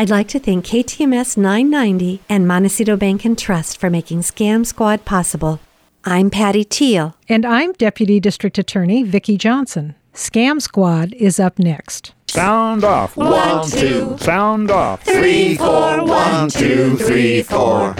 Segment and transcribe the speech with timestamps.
[0.00, 5.04] I'd like to thank KTMS 990 and Montecito Bank and Trust for making Scam Squad
[5.04, 5.60] possible.
[6.06, 7.14] I'm Patty Teal.
[7.28, 9.94] And I'm Deputy District Attorney Vicki Johnson.
[10.14, 12.14] Scam Squad is up next.
[12.28, 13.14] Sound off.
[13.14, 14.16] One, two.
[14.20, 15.02] Sound off.
[15.02, 16.02] Three, four.
[16.06, 17.94] One, two, three, four.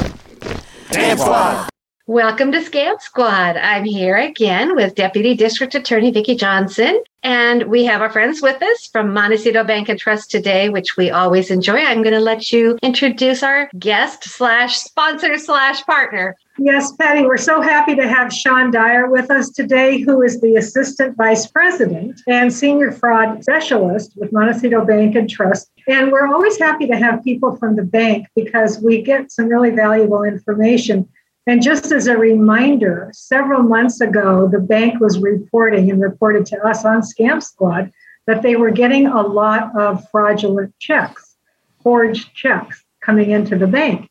[0.91, 1.70] Dance squad.
[2.11, 3.57] Welcome to Scam Squad.
[3.57, 8.61] I'm here again with Deputy District Attorney Vicki Johnson, and we have our friends with
[8.61, 11.77] us from Montecito Bank and Trust today, which we always enjoy.
[11.77, 16.35] I'm going to let you introduce our guest slash sponsor slash partner.
[16.59, 20.57] Yes, Patty, we're so happy to have Sean Dyer with us today, who is the
[20.57, 25.71] Assistant Vice President and Senior Fraud Specialist with Montecito Bank and Trust.
[25.87, 29.71] And we're always happy to have people from the bank because we get some really
[29.71, 31.09] valuable information
[31.47, 36.67] and just as a reminder, several months ago, the bank was reporting and reported to
[36.67, 37.93] us on Scam Squad
[38.27, 41.37] that they were getting a lot of fraudulent checks,
[41.83, 44.09] forged checks coming into the bank.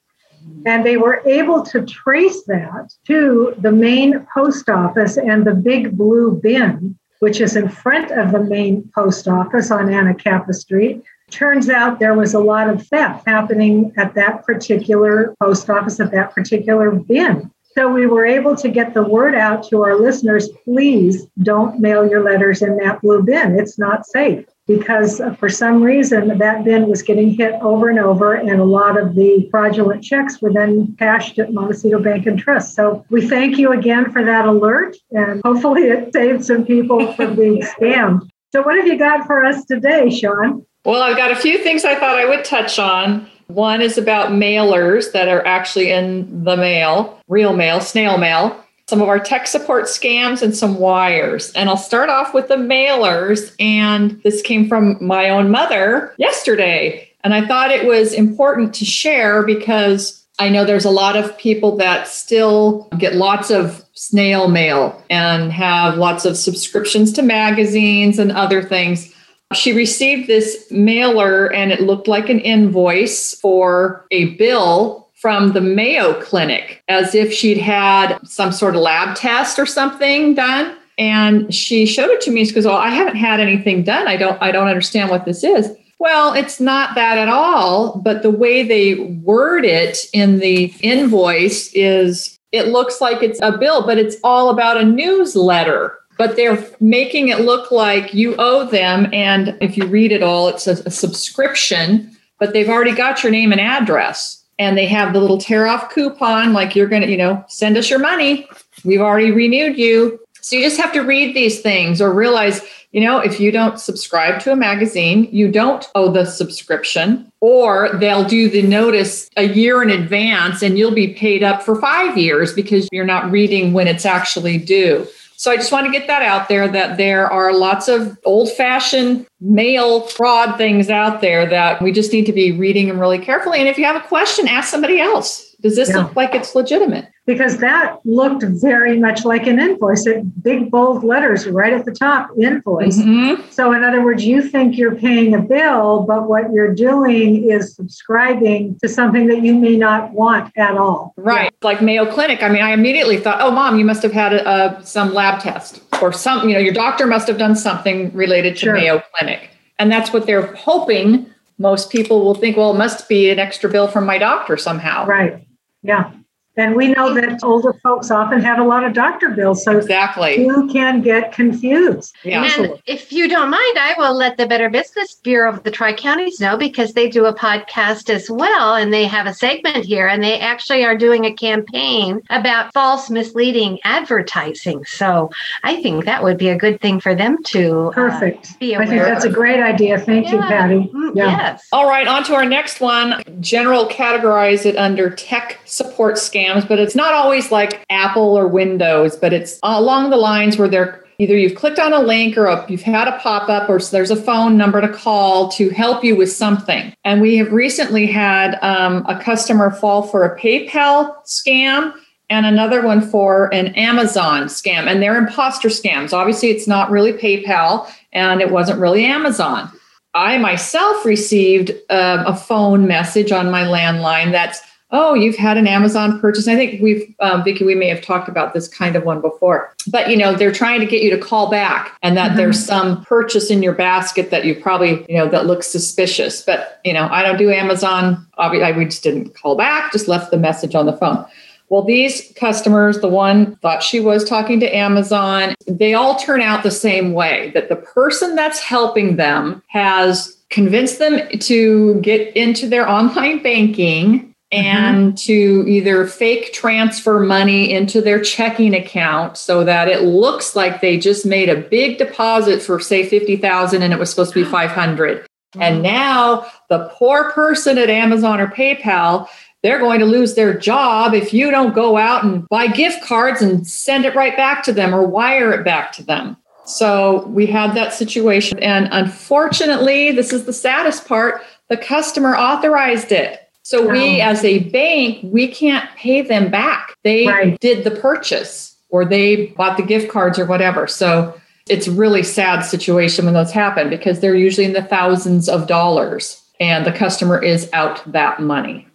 [0.66, 5.98] And they were able to trace that to the main post office and the big
[5.98, 11.04] blue bin, which is in front of the main post office on Anacapa Street.
[11.30, 16.12] Turns out there was a lot of theft happening at that particular post office, at
[16.12, 17.52] that particular bin.
[17.76, 22.08] So we were able to get the word out to our listeners please don't mail
[22.10, 23.58] your letters in that blue bin.
[23.60, 28.00] It's not safe because uh, for some reason that bin was getting hit over and
[28.00, 32.38] over, and a lot of the fraudulent checks were then cashed at Montecito Bank and
[32.38, 32.76] Trust.
[32.76, 37.36] So we thank you again for that alert, and hopefully it saved some people from
[37.36, 38.30] being scammed.
[38.52, 40.66] So, what have you got for us today, Sean?
[40.86, 43.30] Well, I've got a few things I thought I would touch on.
[43.48, 49.02] One is about mailers that are actually in the mail, real mail, snail mail, some
[49.02, 51.52] of our tech support scams, and some wires.
[51.54, 53.54] And I'll start off with the mailers.
[53.60, 57.10] And this came from my own mother yesterday.
[57.24, 61.38] And I thought it was important to share because I know there's a lot of
[61.38, 68.18] people that still get lots of snail mail and have lots of subscriptions to magazines
[68.20, 69.14] and other things.
[69.54, 75.62] She received this mailer and it looked like an invoice for a bill from the
[75.62, 80.76] Mayo Clinic, as if she'd had some sort of lab test or something done.
[80.98, 82.46] And she showed it to me.
[82.46, 84.08] She goes, "Oh, I haven't had anything done.
[84.08, 84.42] I don't.
[84.42, 88.02] I don't understand what this is." Well, it's not that at all.
[88.04, 93.58] But the way they word it in the invoice is, it looks like it's a
[93.58, 98.66] bill, but it's all about a newsletter but they're making it look like you owe
[98.66, 99.08] them.
[99.14, 103.32] And if you read it all, it's a, a subscription, but they've already got your
[103.32, 104.44] name and address.
[104.60, 107.78] And they have the little tear off coupon, like you're going to, you know, send
[107.78, 108.50] us your money.
[108.84, 110.20] We've already renewed you.
[110.42, 113.80] So you just have to read these things or realize, you know, if you don't
[113.80, 119.44] subscribe to a magazine, you don't owe the subscription, or they'll do the notice a
[119.44, 123.72] year in advance and you'll be paid up for five years because you're not reading
[123.72, 125.08] when it's actually due.
[125.40, 128.52] So I just want to get that out there that there are lots of old
[128.52, 133.20] fashioned mail fraud things out there that we just need to be reading them really
[133.20, 133.60] carefully.
[133.60, 135.49] And if you have a question, ask somebody else.
[135.62, 135.98] Does this yeah.
[135.98, 137.10] look like it's legitimate?
[137.26, 140.08] Because that looked very much like an invoice.
[140.08, 142.98] It, big bold letters right at the top, invoice.
[142.98, 143.50] Mm-hmm.
[143.52, 147.76] So, in other words, you think you're paying a bill, but what you're doing is
[147.76, 151.14] subscribing to something that you may not want at all.
[151.18, 151.52] Right.
[151.62, 151.68] Yeah.
[151.68, 152.42] Like Mayo Clinic.
[152.42, 155.82] I mean, I immediately thought, oh, mom, you must have had a, some lab test
[156.02, 158.74] or some, you know, your doctor must have done something related to sure.
[158.74, 159.50] Mayo Clinic.
[159.78, 163.70] And that's what they're hoping most people will think, well, it must be an extra
[163.70, 165.06] bill from my doctor somehow.
[165.06, 165.46] Right.
[165.84, 166.19] Yeah.
[166.60, 169.64] And we know that older folks often have a lot of doctor bills.
[169.64, 172.16] So exactly you can get confused.
[172.24, 172.50] Yeah.
[172.58, 175.94] And if you don't mind, I will let the Better Business Bureau of the Tri
[175.94, 178.76] Counties know because they do a podcast as well.
[178.76, 183.10] And they have a segment here and they actually are doing a campaign about false
[183.10, 184.84] misleading advertising.
[184.86, 185.30] So
[185.64, 188.52] I think that would be a good thing for them to uh, perfect.
[188.52, 189.32] Uh, be aware I think that's of.
[189.32, 189.98] a great idea.
[189.98, 190.34] Thank yeah.
[190.34, 190.92] you, Patty.
[190.94, 191.26] Mm, yeah.
[191.26, 191.68] Yes.
[191.72, 193.24] All right, on to our next one.
[193.40, 199.16] General categorize it under tech support scam but it's not always like Apple or Windows,
[199.16, 202.66] but it's along the lines where they're either you've clicked on a link or a,
[202.70, 206.16] you've had a pop up or there's a phone number to call to help you
[206.16, 206.94] with something.
[207.04, 211.94] And we have recently had um, a customer fall for a PayPal scam
[212.30, 214.88] and another one for an Amazon scam.
[214.88, 216.14] And they're imposter scams.
[216.14, 219.70] Obviously, it's not really PayPal and it wasn't really Amazon.
[220.14, 225.68] I myself received uh, a phone message on my landline that's oh, you've had an
[225.68, 226.48] Amazon purchase.
[226.48, 229.74] I think we've, um, Vicki, we may have talked about this kind of one before.
[229.92, 232.38] But you know, they're trying to get you to call back, and that mm-hmm.
[232.38, 236.42] there's some purchase in your basket that you probably, you know, that looks suspicious.
[236.42, 238.26] But you know, I don't do Amazon.
[238.38, 239.92] Obviously, we just didn't call back.
[239.92, 241.26] Just left the message on the phone.
[241.70, 246.64] Well, these customers, the one thought she was talking to Amazon, they all turn out
[246.64, 252.68] the same way that the person that's helping them has convinced them to get into
[252.68, 254.29] their online banking.
[254.52, 255.16] And mm-hmm.
[255.16, 260.98] to either fake transfer money into their checking account so that it looks like they
[260.98, 265.20] just made a big deposit for say 50,000 and it was supposed to be 500
[265.20, 265.62] mm-hmm.
[265.62, 269.28] and now the poor person at Amazon or PayPal
[269.62, 273.42] they're going to lose their job if you don't go out and buy gift cards
[273.42, 276.38] and send it right back to them or wire it back to them.
[276.66, 278.60] So we had that situation.
[278.60, 283.49] And unfortunately, this is the saddest part the customer authorized it.
[283.70, 286.96] So we, as a bank, we can't pay them back.
[287.04, 287.60] They right.
[287.60, 290.88] did the purchase or they bought the gift cards or whatever.
[290.88, 291.40] So
[291.70, 296.44] it's really sad situation when those happen because they're usually in the thousands of dollars
[296.60, 298.88] and the customer is out that money.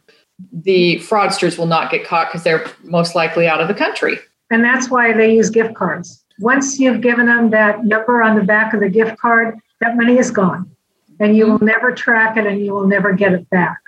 [0.52, 4.18] The fraudsters will not get caught because they're most likely out of the country.
[4.50, 6.24] And that's why they use gift cards.
[6.40, 10.18] Once you've given them that number on the back of the gift card, that money
[10.18, 10.68] is gone
[11.20, 13.78] and you will never track it and you will never get it back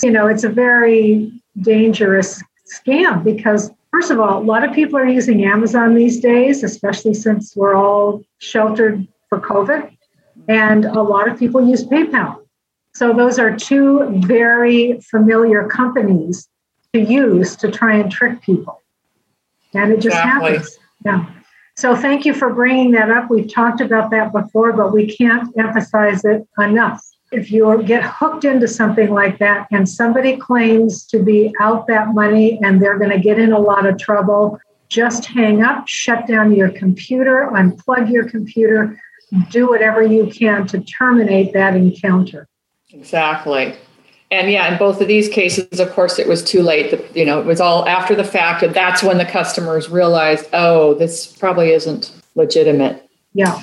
[0.00, 2.42] you know, it's a very dangerous
[2.72, 7.14] scam because, first of all, a lot of people are using Amazon these days, especially
[7.14, 9.94] since we're all sheltered for COVID.
[10.48, 12.38] And a lot of people use PayPal.
[12.94, 16.48] So, those are two very familiar companies
[16.94, 18.80] to use to try and trick people.
[19.74, 20.52] And it just exactly.
[20.52, 20.78] happens.
[21.04, 21.26] Yeah.
[21.76, 23.30] So, thank you for bringing that up.
[23.30, 28.44] We've talked about that before, but we can't emphasize it enough if you get hooked
[28.44, 33.10] into something like that and somebody claims to be out that money and they're going
[33.10, 38.12] to get in a lot of trouble, just hang up, shut down your computer, unplug
[38.12, 39.00] your computer,
[39.50, 42.46] do whatever you can to terminate that encounter.
[42.90, 43.74] Exactly.
[44.30, 46.90] And yeah, in both of these cases, of course, it was too late.
[46.90, 50.46] The, you know, it was all after the fact, and that's when the customers realized,
[50.52, 53.08] oh, this probably isn't legitimate.
[53.34, 53.62] Yeah.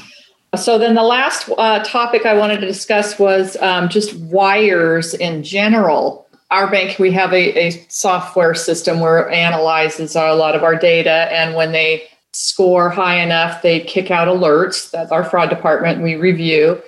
[0.55, 5.43] So then the last uh, topic I wanted to discuss was um, just wires in
[5.43, 6.27] general.
[6.49, 10.75] Our bank, we have a, a software system where it analyzes a lot of our
[10.75, 16.01] data, and when they score high enough, they kick out alerts that our fraud department
[16.01, 16.81] we review.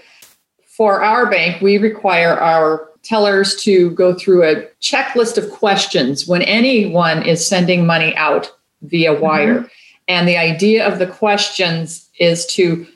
[0.66, 6.42] For our bank, we require our tellers to go through a checklist of questions when
[6.44, 8.52] anyone is sending money out
[8.84, 9.60] via wire.
[9.60, 9.68] Mm-hmm.
[10.08, 12.88] And the idea of the questions is to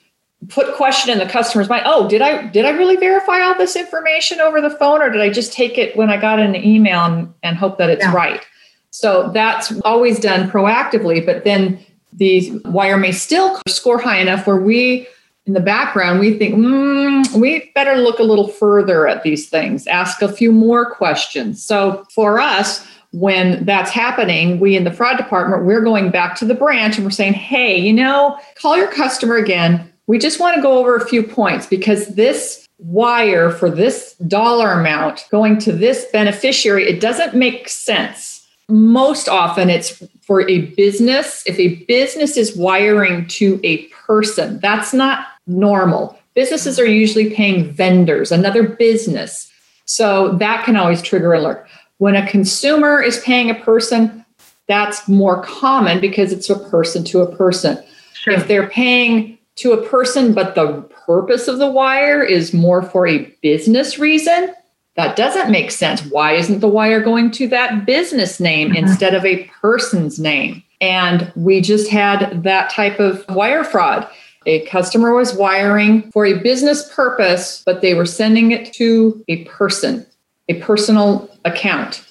[0.50, 3.76] put question in the customer's mind oh did i did i really verify all this
[3.76, 7.04] information over the phone or did i just take it when i got an email
[7.06, 8.14] and, and hope that it's yeah.
[8.14, 8.46] right
[8.92, 11.80] so that's always done proactively but then
[12.14, 15.08] the wire may still score high enough where we
[15.48, 19.88] in the background we think mm, we better look a little further at these things
[19.88, 22.86] ask a few more questions so for us
[23.16, 27.06] when that's happening, we in the fraud department, we're going back to the branch and
[27.06, 30.96] we're saying, hey, you know, call your customer again, we just want to go over
[30.96, 37.00] a few points because this wire for this dollar amount going to this beneficiary, it
[37.00, 38.48] doesn't make sense.
[38.68, 41.44] Most often it's for a business.
[41.46, 46.20] If a business is wiring to a person, that's not normal.
[46.34, 49.52] Businesses are usually paying vendors, another business.
[49.86, 51.68] So that can always trigger alert.
[51.98, 54.26] When a consumer is paying a person,
[54.68, 57.82] that's more common because it's a person to a person.
[58.14, 58.34] Sure.
[58.34, 63.08] If they're paying to a person, but the purpose of the wire is more for
[63.08, 64.54] a business reason,
[64.96, 66.06] that doesn't make sense.
[66.06, 68.86] Why isn't the wire going to that business name mm-hmm.
[68.86, 70.64] instead of a person's name?
[70.82, 74.08] And we just had that type of wire fraud.
[74.46, 79.44] A customer was wiring for a business purpose, but they were sending it to a
[79.46, 80.06] person,
[80.50, 82.06] a personal account.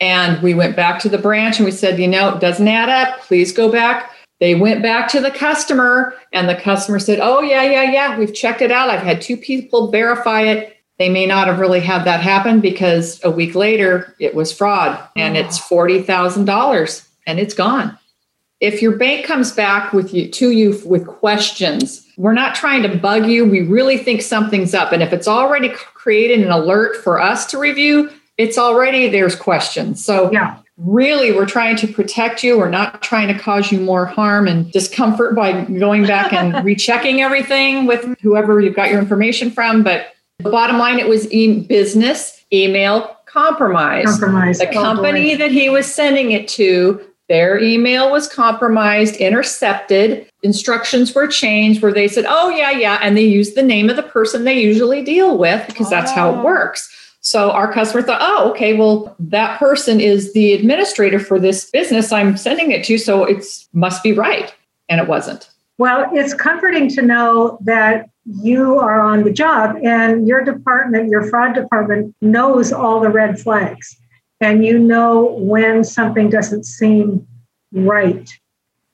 [0.00, 2.88] And we went back to the branch and we said, you know, it doesn't add
[2.88, 3.20] up.
[3.20, 7.62] Please go back they went back to the customer, and the customer said, Oh, yeah,
[7.62, 8.90] yeah, yeah, we've checked it out.
[8.90, 10.76] I've had two people verify it.
[10.98, 14.98] They may not have really had that happen because a week later it was fraud
[15.14, 15.40] and oh.
[15.40, 17.98] it's $40,000 and it's gone.
[18.60, 22.96] If your bank comes back with you to you with questions, we're not trying to
[22.96, 23.44] bug you.
[23.44, 24.92] We really think something's up.
[24.92, 30.02] And if it's already created an alert for us to review, it's already there's questions.
[30.02, 34.04] So yeah really we're trying to protect you we're not trying to cause you more
[34.04, 39.50] harm and discomfort by going back and rechecking everything with whoever you've got your information
[39.50, 44.60] from but the bottom line it was e- business email compromise Compromised.
[44.60, 50.26] The Oh, company that he was sending it to, their email was compromised, intercepted.
[50.42, 52.98] Instructions were changed where they said, oh, yeah, yeah.
[53.02, 56.30] And they used the name of the person they usually deal with because that's how
[56.30, 56.38] Oh.
[56.38, 56.88] it works.
[57.26, 62.12] So our customer thought, oh, okay, well, that person is the administrator for this business
[62.12, 62.98] I'm sending it to.
[62.98, 64.54] So it must be right.
[64.88, 65.50] And it wasn't.
[65.76, 71.28] Well, it's comforting to know that you are on the job and your department, your
[71.28, 73.96] fraud department, knows all the red flags
[74.40, 77.26] and you know when something doesn't seem
[77.72, 78.30] right.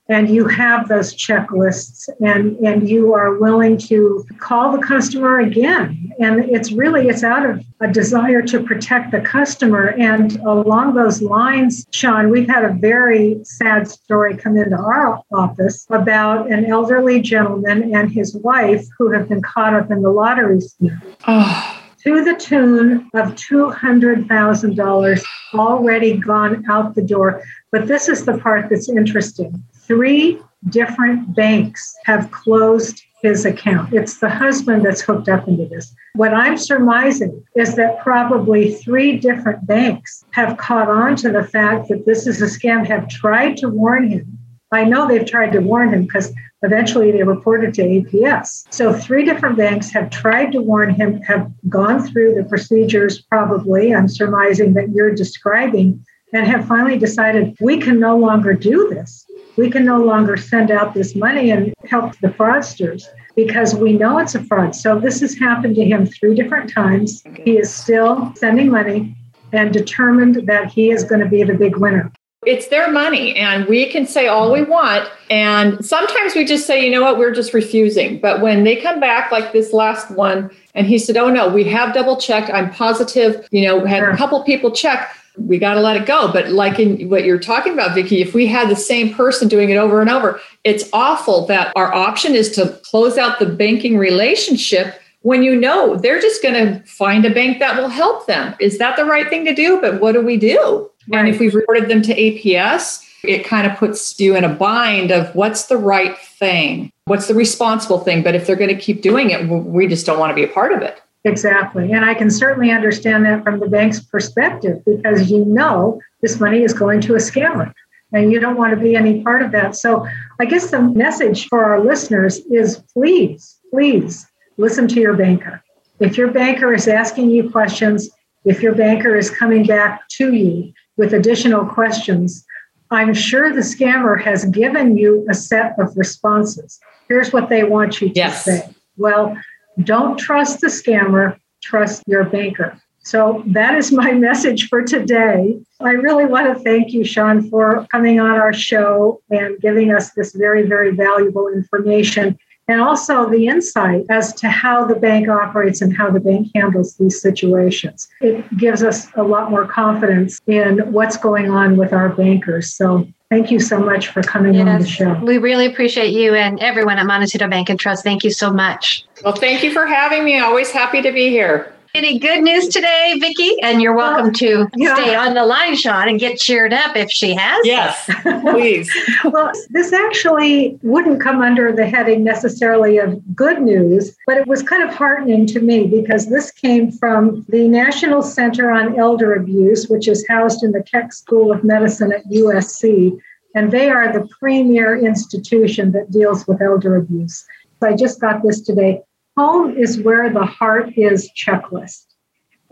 [0.09, 6.13] And you have those checklists and, and you are willing to call the customer again.
[6.19, 9.95] And it's really, it's out of a desire to protect the customer.
[9.99, 15.87] And along those lines, Sean, we've had a very sad story come into our office
[15.89, 20.59] about an elderly gentleman and his wife who have been caught up in the lottery
[20.59, 27.43] scam Oh, to the tune of $200,000 already gone out the door.
[27.71, 29.63] But this is the part that's interesting.
[29.93, 33.93] Three different banks have closed his account.
[33.93, 35.95] It's the husband that's hooked up into this.
[36.15, 41.89] What I'm surmising is that probably three different banks have caught on to the fact
[41.89, 44.39] that this is a scam, have tried to warn him.
[44.73, 46.33] I know they've tried to warn him because
[46.63, 48.65] eventually they reported to APS.
[48.71, 53.95] So, three different banks have tried to warn him, have gone through the procedures, probably,
[53.95, 59.27] I'm surmising that you're describing, and have finally decided we can no longer do this.
[59.57, 63.05] We can no longer send out this money and help the fraudsters
[63.37, 64.75] because we know it's a fraud.
[64.75, 67.23] So, this has happened to him three different times.
[67.45, 69.15] He is still sending money
[69.53, 72.11] and determined that he is going to be the big winner.
[72.45, 75.09] It's their money and we can say all we want.
[75.31, 78.21] And sometimes we just say you know what we're just refusing.
[78.21, 81.65] But when they come back like this last one and he said oh no we
[81.65, 82.51] have double checked.
[82.51, 85.17] I'm positive you know had a couple people check.
[85.39, 86.33] We got to let it go.
[86.33, 89.71] But like in what you're talking about vicki if we had the same person doing
[89.71, 93.97] it over and over it's awful that our option is to close out the banking
[93.97, 98.57] relationship when you know they're just going to find a bank that will help them.
[98.59, 99.81] Is that the right thing to do?
[99.81, 103.77] But what do we do and if we've reported them to APS, it kind of
[103.79, 108.23] puts you in a bind of what's the right thing, what's the responsible thing.
[108.23, 110.49] But if they're going to keep doing it, we just don't want to be a
[110.49, 111.01] part of it.
[111.25, 111.93] Exactly.
[111.93, 116.65] And I can certainly understand that from the bank's perspective because you know this money
[116.65, 117.73] is going to a scammer
[118.13, 119.77] and you don't want to be any part of that.
[119.77, 120.07] So
[120.41, 125.63] I guess the message for our listeners is please, please listen to your banker.
[126.01, 128.11] If your banker is asking you questions,
[128.45, 132.45] if your banker is coming back to you with additional questions,
[132.91, 136.79] I'm sure the scammer has given you a set of responses.
[137.09, 138.45] Here's what they want you to Yes.
[138.45, 138.69] say.
[138.97, 139.37] Well,
[139.83, 142.77] don't trust the scammer, trust your banker.
[143.05, 145.59] So that is my message for today.
[145.81, 150.11] I really want to thank you, Sean, for coming on our show and giving us
[150.13, 152.39] this very, very valuable information
[152.69, 156.95] and also the insight as to how the bank operates and how the bank handles
[156.97, 158.09] these situations.
[158.21, 162.73] It gives us a lot more confidence in what's going on with our bankers.
[162.73, 165.15] So thank you so much for coming on the show.
[165.25, 168.05] we really appreciate you and everyone at Montecito Bank and Trust.
[168.05, 169.05] Thank you so much.
[169.25, 170.39] Well, thank you for having me.
[170.39, 171.72] Always happy to be here.
[171.95, 173.61] Any good news today, Vicki?
[173.61, 174.95] And you're welcome to yeah.
[174.95, 177.61] stay on the line, Sean, and get cheered up if she has.
[177.65, 178.09] Yes,
[178.41, 178.91] please.
[179.25, 184.63] Well, this actually wouldn't come under the heading necessarily of good news, but it was
[184.63, 189.89] kind of heartening to me because this came from the National Center on Elder Abuse,
[189.89, 193.21] which is housed in the Keck School of Medicine at USC.
[193.55, 197.45] And they are the premier institution that deals with elder abuse.
[197.81, 199.03] So I just got this today.
[199.37, 202.13] Home is where the heart is checklist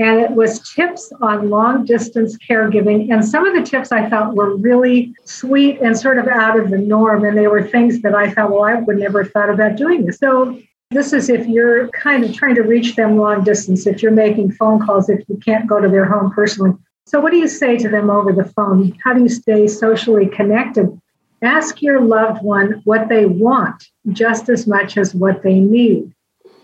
[0.01, 3.13] and it was tips on long distance caregiving.
[3.13, 6.71] And some of the tips I thought were really sweet and sort of out of
[6.71, 7.23] the norm.
[7.23, 10.07] And they were things that I thought, well, I would never have thought about doing
[10.07, 10.17] this.
[10.17, 10.59] So
[10.91, 14.53] this is if you're kind of trying to reach them long distance, if you're making
[14.53, 16.73] phone calls, if you can't go to their home personally.
[17.05, 18.97] So what do you say to them over the phone?
[19.05, 20.99] How do you stay socially connected?
[21.43, 26.15] Ask your loved one what they want just as much as what they need.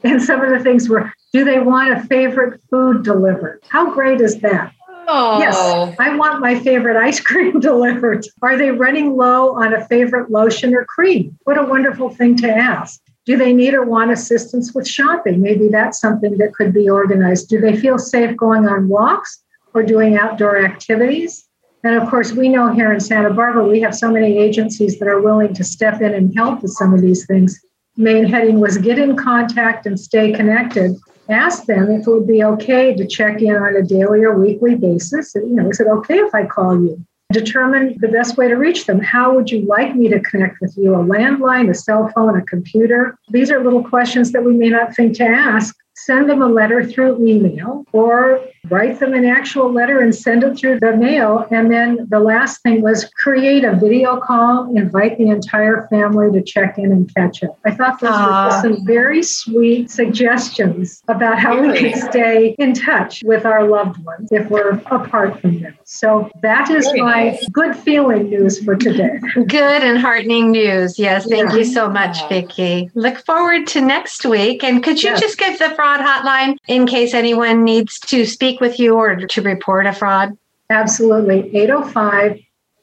[0.04, 3.60] And some of the things were do they want a favorite food delivered?
[3.68, 4.72] How great is that?
[5.08, 8.26] Oh, Yes, I want my favorite ice cream delivered.
[8.42, 11.38] Are they running low on a favorite lotion or cream?
[11.44, 13.00] What a wonderful thing to ask.
[13.24, 15.42] Do they need or want assistance with shopping?
[15.42, 17.48] Maybe that's something that could be organized.
[17.48, 19.42] Do they feel safe going on walks
[19.74, 21.46] or doing outdoor activities?
[21.84, 25.08] And of course, we know here in Santa Barbara, we have so many agencies that
[25.08, 27.60] are willing to step in and help with some of these things.
[27.96, 30.96] Main heading was get in contact and stay connected.
[31.28, 34.74] Ask them if it would be okay to check in on a daily or weekly
[34.74, 35.34] basis.
[35.34, 37.04] You know, is it okay if I call you?
[37.32, 39.00] Determine the best way to reach them.
[39.00, 40.94] How would you like me to connect with you?
[40.94, 43.18] A landline, a cell phone, a computer?
[43.30, 45.74] These are little questions that we may not think to ask.
[45.96, 50.58] Send them a letter through email or write them an actual letter and send it
[50.58, 51.46] through the mail.
[51.50, 56.42] And then the last thing was create a video call, invite the entire family to
[56.42, 57.58] check in and catch up.
[57.64, 58.44] I thought those Aww.
[58.46, 61.72] were some very sweet suggestions about how really?
[61.72, 65.76] we can stay in touch with our loved ones if we're apart from them.
[65.84, 67.48] So that is very my nice.
[67.50, 69.18] good feeling news for today.
[69.46, 70.98] Good and heartening news.
[70.98, 71.26] Yes.
[71.28, 71.58] Thank yeah.
[71.58, 72.90] you so much, Vicki.
[72.94, 74.64] Look forward to next week.
[74.64, 75.20] And could you yes.
[75.20, 79.16] just give the fraud hotline in case anyone needs to speak speak with you or
[79.16, 80.36] to report a fraud?
[80.70, 81.54] Absolutely.
[81.56, 82.40] 805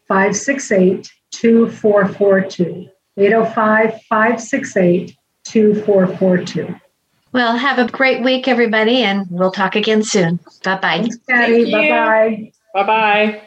[0.08, 2.90] 568 2442.
[3.18, 6.76] 805 568 2442.
[7.32, 10.40] Well, have a great week, everybody, and we'll talk again soon.
[10.64, 11.00] Bye bye.
[11.00, 11.72] Thanks, Patty.
[11.72, 12.52] Bye bye.
[12.74, 13.42] Bye bye.